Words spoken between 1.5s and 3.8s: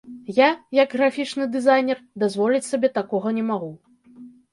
дызайнер, дазволіць сабе такога не магу.